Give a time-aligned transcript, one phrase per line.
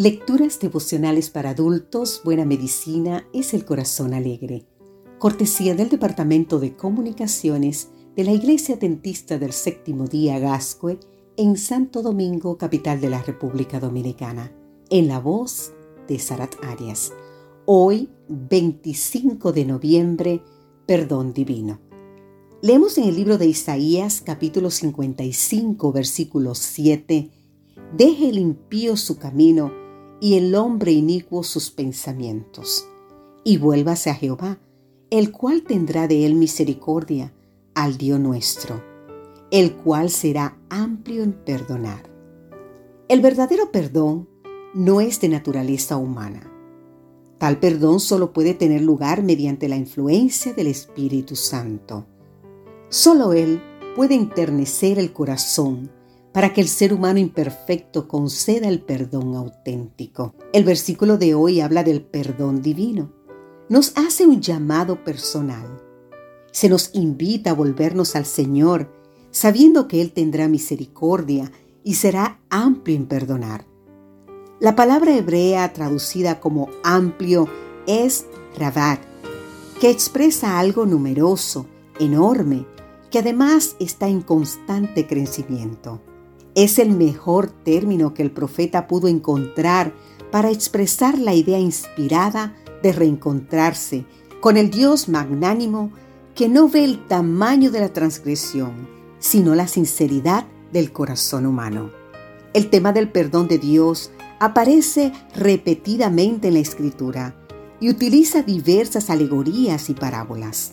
[0.00, 4.64] Lecturas devocionales para adultos, Buena Medicina es el Corazón Alegre.
[5.18, 10.98] Cortesía del Departamento de Comunicaciones de la Iglesia Dentista del Séptimo Día Gascue
[11.36, 14.56] en Santo Domingo, capital de la República Dominicana.
[14.88, 15.74] En la voz
[16.08, 17.12] de Sarat Arias.
[17.66, 20.42] Hoy, 25 de noviembre,
[20.86, 21.78] Perdón Divino.
[22.62, 27.30] Leemos en el libro de Isaías capítulo 55 versículo 7,
[27.98, 29.79] Deje el impío su camino
[30.20, 32.86] y el hombre inicuo sus pensamientos,
[33.42, 34.58] y vuélvase a Jehová,
[35.10, 37.32] el cual tendrá de él misericordia,
[37.74, 38.82] al Dios nuestro,
[39.50, 42.10] el cual será amplio en perdonar.
[43.08, 44.28] El verdadero perdón
[44.74, 46.46] no es de naturaleza humana.
[47.38, 52.06] Tal perdón solo puede tener lugar mediante la influencia del Espíritu Santo.
[52.90, 53.62] Solo Él
[53.96, 55.90] puede enternecer el corazón
[56.32, 60.34] para que el ser humano imperfecto conceda el perdón auténtico.
[60.52, 63.12] El versículo de hoy habla del perdón divino.
[63.68, 65.80] Nos hace un llamado personal.
[66.52, 68.92] Se nos invita a volvernos al Señor,
[69.30, 71.50] sabiendo que Él tendrá misericordia
[71.84, 73.66] y será amplio en perdonar.
[74.60, 77.48] La palabra hebrea traducida como amplio
[77.86, 78.26] es
[78.58, 79.00] rabat,
[79.80, 81.66] que expresa algo numeroso,
[81.98, 82.66] enorme,
[83.10, 86.00] que además está en constante crecimiento.
[86.54, 89.92] Es el mejor término que el profeta pudo encontrar
[90.30, 94.04] para expresar la idea inspirada de reencontrarse
[94.40, 95.92] con el Dios magnánimo
[96.34, 101.90] que no ve el tamaño de la transgresión, sino la sinceridad del corazón humano.
[102.52, 107.36] El tema del perdón de Dios aparece repetidamente en la escritura
[107.78, 110.72] y utiliza diversas alegorías y parábolas.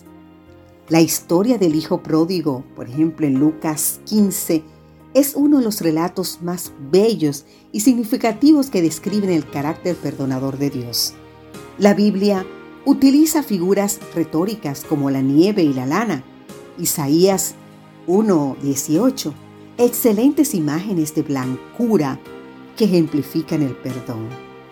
[0.89, 4.63] La historia del Hijo Pródigo, por ejemplo en Lucas 15,
[5.17, 10.69] es uno de los relatos más bellos y significativos que describen el carácter perdonador de
[10.69, 11.15] Dios.
[11.79, 12.45] La Biblia
[12.85, 16.23] utiliza figuras retóricas como la nieve y la lana.
[16.77, 17.55] Isaías
[18.05, 19.33] 1.18,
[19.79, 22.19] excelentes imágenes de blancura
[22.75, 24.29] que ejemplifican el perdón.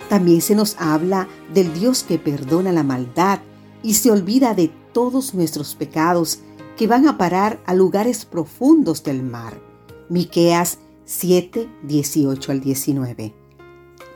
[0.10, 3.40] También se nos habla del Dios que perdona la maldad
[3.82, 6.42] y se olvida de todos nuestros pecados
[6.78, 9.65] que van a parar a lugares profundos del mar.
[10.10, 13.34] Miqueas 7, 18 al 19.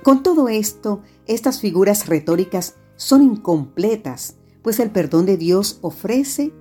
[0.04, 6.54] Con todo esto, estas figuras retóricas son incompletas, pues el perdón de Dios ofrece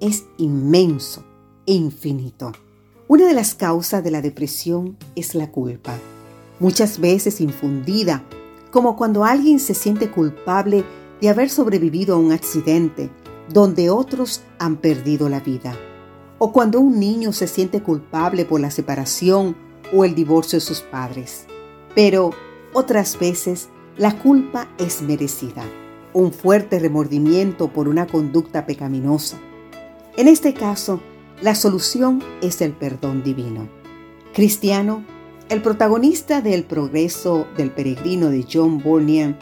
[0.00, 1.24] es inmenso
[1.66, 2.52] e infinito.
[3.08, 5.98] Una de las causas de la depresión es la culpa,
[6.58, 8.24] muchas veces infundida,
[8.70, 10.84] como cuando alguien se siente culpable
[11.20, 13.10] de haber sobrevivido a un accidente
[13.52, 15.76] donde otros han perdido la vida.
[16.42, 19.54] O cuando un niño se siente culpable por la separación
[19.92, 21.44] o el divorcio de sus padres.
[21.94, 22.30] Pero
[22.72, 23.68] otras veces
[23.98, 25.62] la culpa es merecida,
[26.14, 29.38] un fuerte remordimiento por una conducta pecaminosa.
[30.16, 31.02] En este caso,
[31.42, 33.68] la solución es el perdón divino.
[34.32, 35.04] Cristiano,
[35.50, 39.38] el protagonista del progreso del peregrino de John Bunyan,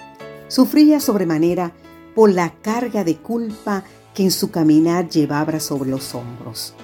[0.48, 1.74] sufría sobremanera
[2.16, 3.84] por la carga de culpa
[4.14, 6.74] que en su caminar llevaba sobre los hombros.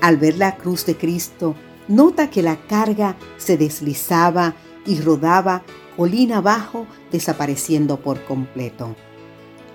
[0.00, 1.54] Al ver la cruz de Cristo,
[1.88, 4.54] nota que la carga se deslizaba
[4.86, 5.64] y rodaba
[5.96, 8.94] colina abajo, desapareciendo por completo.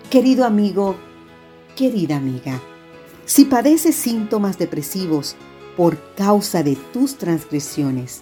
[0.09, 0.95] Querido amigo,
[1.75, 2.61] querida amiga,
[3.25, 5.35] si padeces síntomas depresivos
[5.75, 8.21] por causa de tus transgresiones,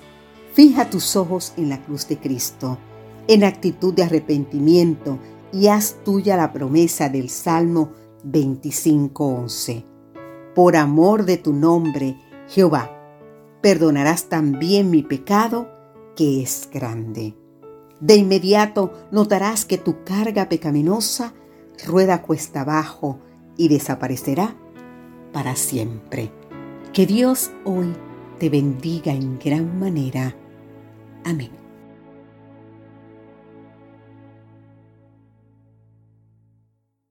[0.53, 2.79] fija tus ojos en la cruz de Cristo,
[3.28, 5.19] en actitud de arrepentimiento
[5.53, 7.91] y haz tuya la promesa del Salmo
[8.23, 9.91] 25:11.
[10.56, 12.17] Por amor de tu nombre,
[12.47, 12.91] Jehová,
[13.62, 15.69] perdonarás también mi pecado,
[16.16, 17.35] que es grande.
[18.00, 21.34] De inmediato notarás que tu carga pecaminosa
[21.85, 23.19] rueda cuesta abajo
[23.57, 24.56] y desaparecerá
[25.31, 26.31] para siempre.
[26.94, 27.94] Que Dios hoy
[28.40, 30.35] te bendiga en gran manera.
[31.23, 31.60] Amén.